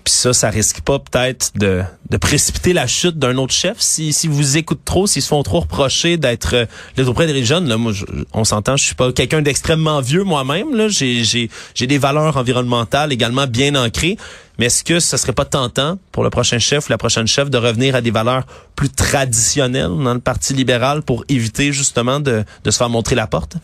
Puis 0.04 0.14
ça, 0.14 0.34
ça 0.34 0.50
risque 0.50 0.82
pas 0.82 1.00
peut-être 1.00 1.52
de, 1.56 1.84
de 2.10 2.18
précipiter 2.18 2.74
la 2.74 2.88
chute 2.88 3.20
d'un 3.20 3.38
autre 3.38 3.54
chef 3.54 3.76
si, 3.80 4.14
si 4.14 4.28
vous 4.28 4.58
écoutez 4.58 4.82
trop, 4.84 5.06
s'ils 5.06 5.22
se 5.22 5.28
font 5.28 5.44
trop 5.44 5.60
reprocher 5.60 6.18
d'être 6.18 6.56
euh, 6.56 7.06
auprès 7.06 7.28
des 7.28 7.46
jeunes. 7.46 7.68
Là, 7.68 7.78
moi, 7.78 7.94
on 8.34 8.44
s'entend, 8.44 8.78
je 8.78 8.84
suis 8.84 8.96
pas 8.96 9.12
quelqu'un 9.12 9.42
d'extrêmement 9.42 10.02
vieux 10.02 10.24
moi-même. 10.24 10.76
Là, 10.76 10.88
j'ai, 10.88 11.24
j'ai, 11.24 11.50
j'ai 11.76 11.88
des 11.88 12.00
valeurs 12.00 12.38
environnementales 12.38 13.14
également 13.14 13.46
bien 13.46 13.76
ancrées. 13.76 14.18
Mais 14.62 14.68
est-ce 14.68 14.84
que 14.84 15.00
ce 15.00 15.18
serait 15.18 15.34
pas 15.34 15.46
tentant 15.46 15.98
pour 16.12 16.24
le 16.24 16.30
prochain 16.30 16.60
chef 16.60 16.88
ou 16.88 16.92
la 16.92 17.00
prochaine 17.00 17.26
chef 17.26 17.50
de 17.50 17.58
revenir 17.58 17.96
à 17.96 18.02
des 18.02 18.12
valeurs 18.12 18.46
plus 18.76 18.90
traditionnelles 18.90 19.90
dans 20.04 20.14
le 20.14 20.20
Parti 20.20 20.54
libéral 20.54 21.02
pour 21.02 21.26
éviter 21.30 21.74
justement 21.74 22.20
de, 22.20 22.44
de 22.64 22.70
se 22.70 22.78
faire 22.78 22.88
montrer 22.88 23.16
la 23.16 23.26
porte? 23.26 23.56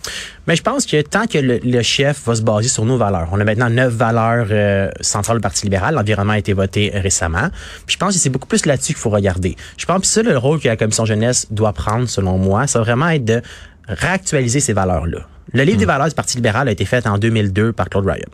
Mais 0.48 0.56
je 0.56 0.64
pense 0.64 0.88
que 0.88 1.00
tant 1.04 1.28
que 1.28 1.38
le, 1.38 1.82
chef 1.84 2.26
va 2.26 2.34
se 2.34 2.42
baser 2.42 2.70
sur 2.70 2.84
nos 2.84 2.98
valeurs, 2.98 3.30
on 3.32 3.40
a 3.40 3.44
maintenant 3.44 3.70
neuf 3.70 3.94
valeurs 3.94 4.48
euh, 4.50 4.90
centrales 5.02 5.38
du 5.38 5.42
Parti 5.42 5.66
libéral, 5.66 5.94
l'environnement 5.94 6.34
a 6.34 6.40
été 6.40 6.54
voté 6.54 6.90
récemment. 6.96 7.50
Puis 7.86 7.94
je 7.94 7.98
pense 8.00 8.16
que 8.16 8.20
c'est 8.20 8.32
beaucoup 8.32 8.48
plus 8.48 8.66
là-dessus 8.66 8.94
qu'il 8.94 9.02
faut 9.02 9.12
regarder. 9.12 9.56
Je 9.78 9.86
pense 9.86 10.02
que 10.02 10.08
c'est 10.08 10.24
le 10.24 10.36
rôle 10.36 10.60
que 10.60 10.68
la 10.68 10.78
commission 10.78 11.06
jeunesse 11.06 11.46
doit 11.52 11.74
prendre, 11.74 12.10
selon 12.10 12.40
moi, 12.40 12.66
ça 12.66 12.80
va 12.80 12.86
vraiment 12.86 13.10
être 13.10 13.24
de 13.24 13.44
réactualiser 13.88 14.62
ces 14.62 14.74
valeurs-là. 14.74 15.20
Le 15.54 15.62
livre 15.62 15.78
des 15.78 15.86
hmm. 15.86 15.90
valeurs 15.90 16.08
du 16.08 16.16
Parti 16.16 16.38
libéral 16.38 16.68
a 16.68 16.72
été 16.72 16.86
fait 16.86 17.06
en 17.06 17.20
2002 17.20 17.72
par 17.72 17.88
Claude 17.88 18.08
Ryan. 18.08 18.32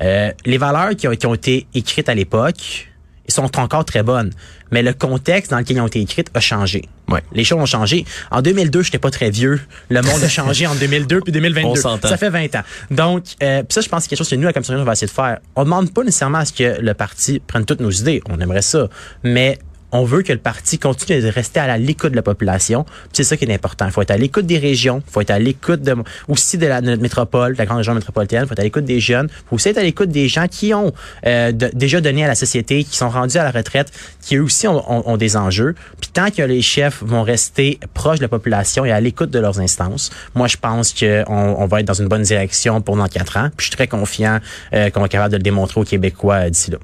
Euh, 0.00 0.32
les 0.44 0.58
valeurs 0.58 0.96
qui 0.96 1.08
ont, 1.08 1.12
qui 1.12 1.26
ont 1.26 1.34
été 1.34 1.66
écrites 1.74 2.08
à 2.08 2.14
l'époque 2.14 2.88
sont 3.32 3.58
encore 3.58 3.84
très 3.84 4.02
bonnes, 4.02 4.30
mais 4.70 4.82
le 4.82 4.92
contexte 4.92 5.50
dans 5.50 5.58
lequel 5.58 5.76
ils 5.76 5.80
ont 5.80 5.86
été 5.86 6.00
écrites 6.00 6.30
a 6.34 6.40
changé. 6.40 6.82
Ouais. 7.08 7.22
Les 7.32 7.44
choses 7.44 7.60
ont 7.60 7.66
changé. 7.66 8.04
En 8.30 8.42
2002, 8.42 8.82
j'étais 8.82 8.98
pas 8.98 9.10
très 9.10 9.30
vieux. 9.30 9.60
Le 9.88 10.02
monde 10.02 10.22
a 10.22 10.28
changé 10.28 10.66
en 10.66 10.74
2002 10.74 11.20
puis 11.20 11.32
2022. 11.32 11.80
Ça 11.80 12.16
fait 12.16 12.30
20 12.30 12.54
ans. 12.54 12.62
Donc, 12.90 13.24
euh, 13.42 13.62
ça, 13.68 13.80
je 13.80 13.88
pense 13.88 13.98
que 13.98 14.02
c'est 14.04 14.08
quelque 14.10 14.18
chose 14.18 14.30
que 14.30 14.36
nous, 14.36 14.44
la 14.44 14.52
Commission, 14.52 14.74
on 14.74 14.84
va 14.84 14.92
essayer 14.92 15.08
de 15.08 15.12
faire. 15.12 15.38
On 15.56 15.64
demande 15.64 15.92
pas 15.92 16.04
nécessairement 16.04 16.38
à 16.38 16.44
ce 16.44 16.52
que 16.52 16.80
le 16.80 16.94
parti 16.94 17.40
prenne 17.40 17.64
toutes 17.64 17.80
nos 17.80 17.90
idées. 17.90 18.22
On 18.28 18.38
aimerait 18.40 18.62
ça. 18.62 18.88
Mais 19.22 19.58
on 19.92 20.04
veut 20.04 20.22
que 20.22 20.32
le 20.32 20.38
parti 20.38 20.78
continue 20.78 21.20
de 21.20 21.28
rester 21.28 21.60
à 21.60 21.78
l'écoute 21.78 22.12
de 22.12 22.16
la 22.16 22.22
population. 22.22 22.84
C'est 23.12 23.24
ça 23.24 23.36
qui 23.36 23.44
est 23.44 23.54
important. 23.54 23.86
Il 23.86 23.92
faut 23.92 24.02
être 24.02 24.10
à 24.10 24.16
l'écoute 24.16 24.46
des 24.46 24.58
régions, 24.58 25.02
il 25.06 25.12
faut 25.12 25.20
être 25.20 25.30
à 25.30 25.38
l'écoute 25.38 25.82
de, 25.82 25.94
aussi 26.28 26.58
de 26.58 26.66
la 26.66 26.80
notre 26.80 27.02
métropole, 27.02 27.52
de 27.52 27.58
la 27.58 27.66
grande 27.66 27.78
région 27.78 27.94
métropolitaine, 27.94 28.42
il 28.44 28.46
faut 28.46 28.54
être 28.54 28.60
à 28.60 28.64
l'écoute 28.64 28.84
des 28.84 29.00
jeunes, 29.00 29.28
il 29.30 29.48
faut 29.48 29.56
aussi 29.56 29.68
être 29.68 29.78
à 29.78 29.82
l'écoute 29.82 30.10
des 30.10 30.28
gens 30.28 30.48
qui 30.48 30.74
ont 30.74 30.92
euh, 31.26 31.52
déjà 31.52 32.00
donné 32.00 32.24
à 32.24 32.28
la 32.28 32.34
société, 32.34 32.84
qui 32.84 32.96
sont 32.96 33.10
rendus 33.10 33.36
à 33.36 33.44
la 33.44 33.50
retraite, 33.50 33.92
qui 34.20 34.36
eux 34.36 34.42
aussi 34.42 34.66
ont, 34.66 35.16
des 35.16 35.36
enjeux. 35.36 35.74
Puis 36.00 36.10
tant 36.12 36.30
que 36.30 36.42
les 36.42 36.62
chefs 36.62 37.02
vont 37.02 37.22
rester 37.22 37.78
proches 37.94 38.18
de 38.18 38.22
la 38.22 38.28
population 38.28 38.84
et 38.84 38.90
à 38.90 39.00
l'écoute 39.00 39.30
de 39.30 39.38
leurs 39.38 39.60
instances, 39.60 40.10
moi 40.34 40.48
je 40.48 40.56
pense 40.56 40.94
qu'on 40.94 41.24
on 41.28 41.66
va 41.66 41.80
être 41.80 41.86
dans 41.86 41.92
une 41.94 42.08
bonne 42.08 42.22
direction 42.22 42.80
pour 42.80 42.96
dans 42.96 43.06
quatre 43.06 43.36
ans. 43.36 43.50
Je 43.58 43.64
suis 43.64 43.72
très 43.72 43.88
confiant 43.88 44.38
euh, 44.72 44.90
qu'on 44.90 45.00
va 45.00 45.08
capable 45.08 45.32
de 45.32 45.36
le 45.36 45.42
démontrer 45.42 45.80
aux 45.80 45.84
Québécois 45.84 46.46
euh, 46.46 46.50
d'ici 46.50 46.70
là. 46.70 46.78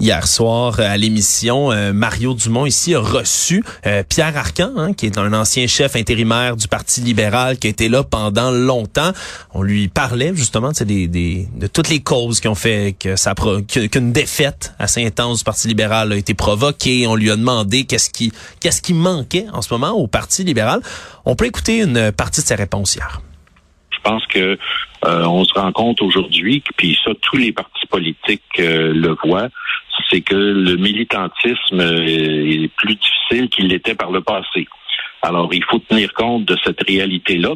Hier 0.00 0.26
soir, 0.26 0.80
à 0.80 0.96
l'émission, 0.96 1.70
euh, 1.72 1.92
Mario 1.92 2.32
Dumont 2.32 2.64
ici 2.64 2.94
a 2.94 3.00
reçu 3.00 3.62
euh, 3.86 4.02
Pierre 4.08 4.34
Arcan, 4.34 4.72
hein, 4.78 4.94
qui 4.94 5.04
est 5.04 5.18
un 5.18 5.34
ancien 5.34 5.66
chef 5.66 5.94
intérimaire 5.94 6.56
du 6.56 6.68
Parti 6.68 7.02
libéral, 7.02 7.58
qui 7.58 7.66
a 7.66 7.70
été 7.70 7.90
là 7.90 8.02
pendant 8.02 8.50
longtemps. 8.50 9.12
On 9.52 9.60
lui 9.60 9.88
parlait 9.88 10.34
justement 10.34 10.70
des, 10.70 11.06
des, 11.06 11.48
de 11.54 11.66
toutes 11.66 11.90
les 11.90 12.00
causes 12.00 12.40
qui 12.40 12.48
ont 12.48 12.54
fait 12.54 12.96
que 12.98 13.14
ça 13.14 13.34
qu'une 13.34 14.12
défaite 14.14 14.72
assez 14.78 15.04
intense 15.04 15.40
du 15.40 15.44
Parti 15.44 15.68
libéral 15.68 16.12
a 16.12 16.16
été 16.16 16.32
provoquée. 16.32 17.06
On 17.06 17.14
lui 17.14 17.30
a 17.30 17.36
demandé 17.36 17.84
qu'est-ce 17.84 18.08
qui 18.08 18.32
qu'est-ce 18.58 18.80
qui 18.80 18.94
manquait 18.94 19.48
en 19.52 19.60
ce 19.60 19.74
moment 19.74 19.90
au 19.90 20.06
Parti 20.06 20.44
libéral. 20.44 20.80
On 21.26 21.36
peut 21.36 21.44
écouter 21.44 21.82
une 21.82 22.10
partie 22.10 22.40
de 22.40 22.46
ses 22.46 22.54
réponses 22.54 22.94
hier. 22.94 23.20
Je 23.90 23.98
pense 24.02 24.26
que 24.28 24.58
euh, 25.04 25.24
on 25.26 25.44
se 25.44 25.52
rend 25.52 25.72
compte 25.72 26.00
aujourd'hui, 26.00 26.64
puis 26.78 26.96
ça, 27.04 27.10
tous 27.20 27.36
les 27.36 27.52
partis 27.52 27.86
politiques 27.86 28.42
le 28.56 29.14
voient, 29.22 29.50
c'est 30.10 30.20
que 30.20 30.34
le 30.34 30.76
militantisme 30.76 31.80
est 31.80 32.68
plus 32.76 32.96
difficile 32.96 33.48
qu'il 33.48 33.68
l'était 33.68 33.94
par 33.94 34.10
le 34.10 34.20
passé. 34.20 34.66
Alors, 35.22 35.52
il 35.52 35.64
faut 35.64 35.78
tenir 35.78 36.12
compte 36.14 36.46
de 36.46 36.56
cette 36.64 36.82
réalité-là 36.82 37.54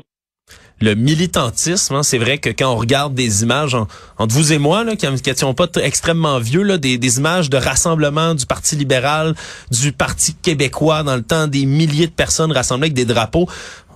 le 0.80 0.94
militantisme. 0.94 1.94
Hein, 1.94 2.02
c'est 2.02 2.18
vrai 2.18 2.38
que 2.38 2.50
quand 2.50 2.72
on 2.72 2.76
regarde 2.76 3.14
des 3.14 3.42
images 3.42 3.76
entre 4.18 4.34
vous 4.34 4.52
et 4.52 4.58
moi, 4.58 4.84
là, 4.84 4.96
qui 4.96 5.06
n'étions 5.06 5.54
pas 5.54 5.66
extrêmement 5.82 6.38
vieux, 6.38 6.62
là, 6.62 6.78
des, 6.78 6.98
des, 6.98 7.18
images 7.18 7.50
de 7.50 7.56
rassemblement 7.56 8.34
du 8.34 8.46
Parti 8.46 8.76
libéral, 8.76 9.34
du 9.70 9.92
Parti 9.92 10.34
québécois 10.34 11.02
dans 11.02 11.16
le 11.16 11.22
temps, 11.22 11.46
des 11.46 11.66
milliers 11.66 12.06
de 12.06 12.12
personnes 12.12 12.52
rassemblées 12.52 12.86
avec 12.86 12.94
des 12.94 13.04
drapeaux, 13.04 13.48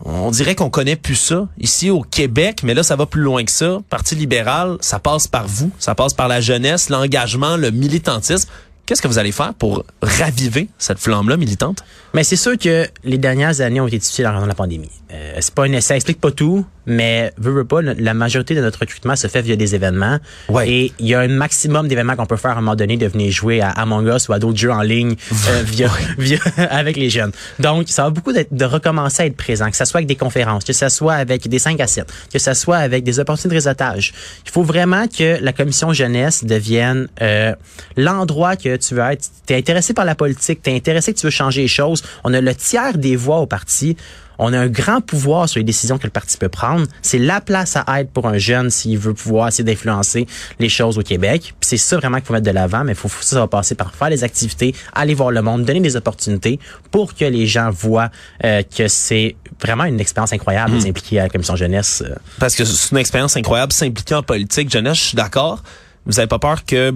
on 0.05 0.31
dirait 0.31 0.55
qu'on 0.55 0.71
connaît 0.71 0.97
plus 0.97 1.17
ça 1.17 1.49
ici 1.59 1.91
au 1.91 2.03
Québec, 2.03 2.61
mais 2.63 2.75
là 2.75 2.83
ça 2.83 2.97
va 2.97 3.07
plus 3.07 3.23
loin 3.23 3.45
que 3.45 3.51
ça. 3.51 3.79
Parti 3.91 4.15
libéral, 4.15 4.77
ça 4.81 4.99
passe 4.99 5.27
par 5.27 5.47
vous, 5.47 5.71
ça 5.79 5.95
passe 5.95 6.15
par 6.15 6.29
la 6.29 6.41
jeunesse, 6.41 6.89
l'engagement, 6.89 7.57
le 7.57 7.71
militantisme. 7.71 8.49
Qu'est-ce 8.89 9.03
que 9.03 9.09
vous 9.09 9.19
allez 9.19 9.33
faire 9.33 9.53
pour 9.53 9.85
raviver 10.01 10.71
cette 10.79 10.99
flamme-là 10.99 11.37
militante? 11.37 11.85
Mais 12.15 12.25
c'est 12.25 12.37
sûr 12.37 12.57
que 12.57 12.89
les 13.05 13.19
dernières 13.19 13.61
années 13.61 13.83
ont 13.83 13.87
été 13.87 13.99
difficiles 13.99 14.27
en 14.27 14.33
raison 14.33 14.45
de 14.45 14.49
la 14.49 14.55
pandémie. 14.55 14.89
Euh, 15.13 15.37
c'est 15.41 15.53
pas 15.53 15.65
un 15.65 15.73
essai, 15.75 15.97
explique 15.97 16.23
pas 16.23 16.31
tout, 16.31 16.65
mais 16.89 17.33
veut, 17.39 17.53
veut 17.53 17.65
pas, 17.65 17.83
la 17.83 18.15
majorité 18.15 18.55
de 18.55 18.61
notre 18.61 18.81
recrutement 18.81 19.15
se 19.15 19.27
fait 19.29 19.43
via 19.43 19.57
des 19.57 19.75
événements. 19.75 20.19
Ouais. 20.49 20.69
Et 20.69 20.93
il 20.99 21.07
y 21.07 21.15
a 21.15 21.21
un 21.21 21.29
maximum 21.29 21.87
d'événements 21.87 22.17
qu'on 22.17 22.27
peut 22.27 22.37
faire 22.37 22.53
à 22.53 22.55
un 22.55 22.61
moment 22.61 22.77
donné 22.77 22.97
de 22.97 23.07
venir 23.07 23.31
jouer 23.31 23.61
à 23.61 23.71
Among 23.71 24.09
Us 24.09 24.29
ou 24.29 24.33
à 24.33 24.39
d'autres 24.39 24.59
jeux 24.59 24.73
en 24.73 24.83
ligne 24.83 25.15
euh, 25.49 25.63
via, 25.67 25.91
via 26.17 26.39
avec 26.71 26.97
les 26.97 27.11
jeunes. 27.11 27.33
Donc, 27.59 27.89
ça 27.89 28.05
va 28.05 28.11
beaucoup 28.11 28.33
de 28.33 28.65
recommencer 28.65 29.23
à 29.23 29.27
être 29.27 29.37
présent, 29.37 29.71
que 29.71 29.77
ce 29.77 29.85
soit 29.85 29.99
avec 29.99 30.09
des 30.09 30.17
conférences, 30.17 30.65
que 30.65 30.73
ce 30.73 30.89
soit 30.89 31.15
avec 31.15 31.47
des 31.47 31.59
5 31.59 31.79
à 31.81 31.87
7, 31.87 32.13
que 32.33 32.39
ce 32.39 32.55
soit 32.55 32.79
avec 32.79 33.05
des 33.05 33.21
opportunités 33.21 33.51
de 33.51 33.55
réseautage. 33.55 34.15
Il 34.47 34.51
faut 34.51 34.63
vraiment 34.63 35.07
que 35.07 35.39
la 35.43 35.53
commission 35.53 35.93
jeunesse 35.93 36.45
devienne 36.45 37.09
euh, 37.21 37.55
l'endroit 37.97 38.57
que 38.57 38.77
tu 38.77 38.95
veux 38.95 39.03
être. 39.03 39.27
Tu 39.47 39.53
es 39.53 39.57
intéressé 39.57 39.93
par 39.93 40.05
la 40.05 40.15
politique, 40.15 40.63
tu 40.63 40.71
es 40.71 40.77
intéressé 40.77 41.13
que 41.13 41.19
tu 41.19 41.27
veux 41.27 41.31
changer 41.31 41.63
les 41.63 41.69
choses. 41.69 42.03
On 42.25 42.33
a 42.33 42.41
le 42.41 42.55
tiers 42.55 42.97
des 42.97 43.17
voix 43.17 43.39
au 43.39 43.47
parti. 43.47 43.97
On 44.39 44.53
a 44.53 44.59
un 44.59 44.69
grand 44.69 45.01
pouvoir 45.01 45.49
sur 45.49 45.59
les 45.59 45.65
décisions 45.65 45.99
que 45.99 46.05
le 46.05 46.11
parti 46.11 46.37
peut 46.37 46.49
prendre. 46.49 46.87
C'est 47.03 47.19
la 47.19 47.41
place 47.41 47.77
à 47.77 48.01
être 48.01 48.11
pour 48.11 48.27
un 48.29 48.39
jeune 48.39 48.71
s'il 48.71 48.99
veut 48.99 49.15
pouvoir 49.15 49.49
essayer 49.49 49.65
d'influencer 49.65 50.27
les 50.59 50.69
choses 50.69 50.99
au 50.99 51.03
Québec. 51.03 51.55
C'est 51.61 51.77
ça 51.77 51.97
vraiment 51.97 52.19
qu'il 52.19 52.27
faut 52.27 52.33
mettre 52.33 52.47
de 52.47 52.51
l'avant, 52.53 52.85
mais 52.85 52.95
faut, 52.95 53.09
ça 53.21 53.41
va 53.41 53.47
passer 53.49 53.75
par 53.75 53.95
faire 53.95 54.11
des 54.11 54.25
activités, 54.25 54.75
aller 54.95 55.15
voir 55.15 55.31
le 55.31 55.43
monde, 55.43 55.65
donner 55.65 55.81
des 55.81 55.97
opportunités 55.97 56.59
pour 56.91 57.15
que 57.15 57.25
les 57.25 57.47
gens 57.47 57.71
voient 57.71 58.11
euh, 58.45 58.63
que 58.63 58.89
c'est 58.89 59.37
vraiment 59.61 59.85
une 59.85 60.01
expérience 60.01 60.33
incroyable 60.33 60.75
de 60.75 60.81
s'impliquer 60.81 61.21
à 61.21 61.23
la 61.25 61.29
commission 61.29 61.57
jeunesse. 61.57 62.03
euh. 62.07 62.15
Parce 62.39 62.55
que 62.55 62.65
c'est 62.65 62.91
une 62.93 62.99
expérience 62.99 63.37
incroyable, 63.37 63.73
s'impliquer 63.73 64.15
en 64.15 64.23
politique. 64.23 64.71
Jeunesse, 64.71 64.99
je 64.99 65.03
suis 65.03 65.17
d'accord. 65.17 65.63
Vous 66.07 66.19
avez 66.19 66.29
pas 66.29 66.39
peur 66.39 66.65
que 66.65 66.95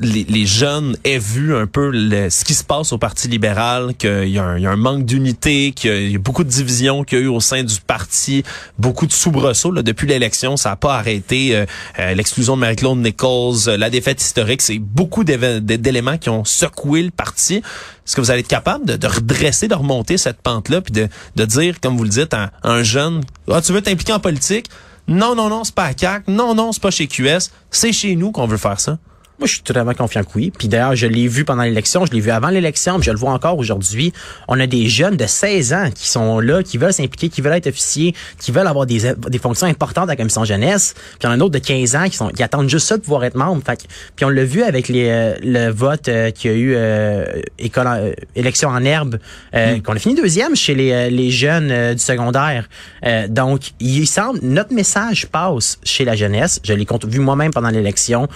les, 0.00 0.46
jeunes 0.46 0.96
aient 1.04 1.18
vu 1.18 1.54
un 1.56 1.66
peu 1.66 1.92
ce 2.30 2.44
qui 2.44 2.54
se 2.54 2.64
passe 2.64 2.92
au 2.92 2.98
Parti 2.98 3.28
libéral, 3.28 3.94
qu'il 3.96 4.28
y, 4.28 4.38
a 4.38 4.44
un- 4.44 4.76
manque 4.76 5.04
d'unité, 5.04 5.72
qu'il 5.72 6.10
y 6.12 6.14
a 6.16 6.18
beaucoup 6.18 6.44
de 6.44 6.48
divisions 6.48 7.04
qu'il 7.04 7.18
y 7.18 7.20
a 7.22 7.24
eu 7.24 7.28
au 7.28 7.40
sein 7.40 7.62
du 7.62 7.80
parti, 7.80 8.42
beaucoup 8.78 9.06
de 9.06 9.12
soubresauts. 9.12 9.70
Là, 9.70 9.82
depuis 9.82 10.06
l'élection, 10.06 10.56
ça 10.56 10.70
n'a 10.70 10.76
pas 10.76 10.96
arrêté. 10.96 11.54
euh, 11.56 11.64
euh, 11.98 12.14
L'exclusion 12.14 12.56
de 12.56 12.60
Marie-Claude 12.60 12.98
Nichols, 12.98 13.68
euh, 13.68 13.76
la 13.76 13.90
défaite 13.90 14.20
historique, 14.20 14.62
c'est 14.62 14.78
beaucoup 14.78 15.24
d'éléments 15.24 16.18
qui 16.18 16.28
ont 16.28 16.44
secoué 16.44 17.02
le 17.02 17.10
parti. 17.10 17.56
Est-ce 17.56 18.16
que 18.16 18.20
vous 18.20 18.30
allez 18.30 18.40
être 18.40 18.48
capable 18.48 18.84
de, 18.98 19.06
redresser, 19.06 19.68
de 19.68 19.74
remonter 19.74 20.18
cette 20.18 20.42
pente-là, 20.42 20.80
puis 20.80 20.92
de, 20.92 21.44
dire, 21.44 21.80
comme 21.80 21.96
vous 21.96 22.04
le 22.04 22.10
dites, 22.10 22.34
à 22.34 22.50
un 22.62 22.82
jeune, 22.82 23.22
ah, 23.50 23.62
tu 23.62 23.72
veux 23.72 23.80
t'impliquer 23.82 24.12
en 24.12 24.20
politique? 24.20 24.66
Non, 25.08 25.34
non, 25.34 25.48
non, 25.48 25.64
c'est 25.64 25.74
pas 25.74 25.84
à 25.84 25.94
CAC. 25.94 26.28
Non, 26.28 26.54
non, 26.54 26.72
c'est 26.72 26.82
pas 26.82 26.90
chez 26.90 27.06
QS. 27.06 27.50
C'est 27.70 27.92
chez 27.92 28.16
nous 28.16 28.30
qu'on 28.32 28.46
veut 28.46 28.56
faire 28.56 28.80
ça. 28.80 28.98
Moi, 29.40 29.48
je 29.48 29.54
suis 29.54 29.62
totalement 29.62 29.94
confiant 29.94 30.22
que 30.22 30.28
oui. 30.36 30.52
Puis 30.56 30.68
d'ailleurs, 30.68 30.94
je 30.94 31.08
l'ai 31.08 31.26
vu 31.26 31.44
pendant 31.44 31.64
l'élection, 31.64 32.06
je 32.06 32.12
l'ai 32.12 32.20
vu 32.20 32.30
avant 32.30 32.50
l'élection, 32.50 32.94
puis 32.98 33.06
je 33.06 33.10
le 33.10 33.16
vois 33.18 33.32
encore 33.32 33.58
aujourd'hui. 33.58 34.12
On 34.46 34.60
a 34.60 34.66
des 34.68 34.86
jeunes 34.88 35.16
de 35.16 35.26
16 35.26 35.72
ans 35.72 35.90
qui 35.92 36.06
sont 36.08 36.38
là, 36.38 36.62
qui 36.62 36.78
veulent 36.78 36.92
s'impliquer, 36.92 37.28
qui 37.28 37.40
veulent 37.40 37.54
être 37.54 37.66
officiers, 37.66 38.14
qui 38.38 38.52
veulent 38.52 38.68
avoir 38.68 38.86
des, 38.86 39.12
des 39.28 39.38
fonctions 39.38 39.66
importantes 39.66 40.04
à 40.04 40.12
la 40.12 40.16
commission 40.16 40.44
jeunesse. 40.44 40.94
Puis 40.94 41.18
il 41.22 41.24
y 41.24 41.28
en 41.28 41.32
a 41.32 41.36
d'autres 41.36 41.50
de 41.54 41.58
15 41.58 41.96
ans 41.96 42.04
qui 42.08 42.16
sont 42.16 42.28
qui 42.28 42.44
attendent 42.44 42.68
juste 42.68 42.86
ça 42.86 42.96
de 42.96 43.02
pouvoir 43.02 43.24
être 43.24 43.34
membres. 43.34 43.60
Fait 43.66 43.76
que- 43.76 43.82
puis 44.14 44.24
on 44.24 44.28
l'a 44.28 44.44
vu 44.44 44.62
avec 44.62 44.86
les, 44.88 45.08
euh, 45.08 45.34
le 45.42 45.68
vote 45.70 46.06
euh, 46.08 46.30
qu'il 46.30 46.50
y 46.52 46.54
a 46.54 46.56
eu 46.56 46.72
euh, 46.76 47.24
école, 47.58 47.88
en- 47.88 47.96
euh, 47.96 48.12
élection 48.36 48.68
en 48.68 48.84
herbe, 48.84 49.18
euh, 49.56 49.80
qu'on 49.80 49.94
a 49.96 49.98
fini 49.98 50.14
deuxième 50.14 50.54
chez 50.54 50.76
les, 50.76 51.10
les 51.10 51.30
jeunes 51.32 51.94
du 51.94 52.00
secondaire. 52.02 52.68
Euh, 53.04 53.26
donc, 53.26 53.72
il 53.80 54.06
semble 54.06 54.38
notre 54.42 54.72
message 54.72 55.26
passe 55.26 55.78
chez 55.82 56.04
la 56.04 56.14
jeunesse. 56.14 56.60
Je 56.62 56.72
l'ai 56.72 56.86
vu 57.08 57.18
moi-même 57.18 57.52
pendant 57.52 57.70
l'élection. 57.70 58.28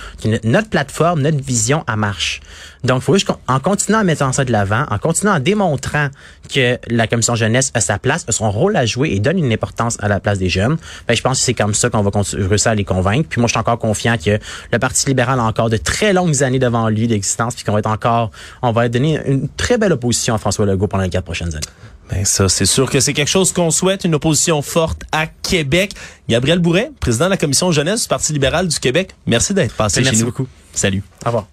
Notre 0.42 0.68
plateforme, 0.68 0.87
notre 1.16 1.42
vision, 1.42 1.84
elle 1.88 1.96
marche. 1.96 2.40
Donc, 2.84 3.02
il 3.02 3.04
faut 3.04 3.14
juste 3.14 3.28
en 3.48 3.60
continuant 3.60 3.98
à 3.98 4.04
mettre 4.04 4.32
ça 4.32 4.44
de 4.44 4.52
l'avant, 4.52 4.84
en 4.90 4.98
continuant 4.98 5.34
en 5.34 5.40
démontrant 5.40 6.08
que 6.52 6.78
la 6.88 7.06
commission 7.06 7.34
jeunesse 7.34 7.70
a 7.74 7.80
sa 7.80 7.98
place, 7.98 8.24
a 8.28 8.32
son 8.32 8.50
rôle 8.50 8.76
à 8.76 8.86
jouer 8.86 9.10
et 9.10 9.20
donne 9.20 9.38
une 9.38 9.52
importance 9.52 9.96
à 10.00 10.08
la 10.08 10.20
place 10.20 10.38
des 10.38 10.48
jeunes, 10.48 10.76
ben, 11.06 11.14
je 11.14 11.22
pense 11.22 11.38
que 11.38 11.44
c'est 11.44 11.54
comme 11.54 11.74
ça 11.74 11.90
qu'on 11.90 12.02
va 12.02 12.10
réussir 12.32 12.70
à 12.70 12.74
les 12.74 12.84
convaincre. 12.84 13.28
Puis 13.28 13.40
moi, 13.40 13.48
je 13.48 13.52
suis 13.52 13.58
encore 13.58 13.78
confiant 13.78 14.16
que 14.16 14.38
le 14.72 14.78
Parti 14.78 15.06
libéral 15.06 15.40
a 15.40 15.44
encore 15.44 15.70
de 15.70 15.76
très 15.76 16.12
longues 16.12 16.42
années 16.42 16.58
devant 16.58 16.88
lui 16.88 17.08
d'existence, 17.08 17.54
puis 17.54 17.64
qu'on 17.64 17.72
va 17.72 17.80
être 17.80 17.90
encore, 17.90 18.30
on 18.62 18.72
va 18.72 18.88
donner 18.88 19.18
une 19.26 19.48
très 19.48 19.78
belle 19.78 19.92
opposition 19.92 20.34
à 20.34 20.38
François 20.38 20.66
Legault 20.66 20.88
pendant 20.88 21.04
les 21.04 21.10
quatre 21.10 21.24
prochaines 21.24 21.54
années. 21.54 21.66
Ben 22.10 22.24
ça, 22.24 22.48
c'est 22.48 22.66
sûr 22.66 22.90
que 22.90 23.00
c'est 23.00 23.12
quelque 23.12 23.28
chose 23.28 23.52
qu'on 23.52 23.70
souhaite, 23.70 24.04
une 24.04 24.14
opposition 24.14 24.62
forte 24.62 25.02
à 25.12 25.26
Québec. 25.26 25.92
Gabriel 26.28 26.58
Bourret, 26.58 26.90
président 27.00 27.26
de 27.26 27.30
la 27.30 27.36
commission 27.36 27.70
jeunesse 27.70 28.02
du 28.02 28.08
Parti 28.08 28.32
libéral 28.32 28.66
du 28.66 28.78
Québec, 28.78 29.10
merci 29.26 29.52
d'être 29.52 29.74
passé 29.74 30.00
Merci 30.00 30.16
chez 30.16 30.20
nous. 30.20 30.30
beaucoup. 30.30 30.48
Salut. 30.78 31.02
Au 31.24 31.26
revoir. 31.26 31.46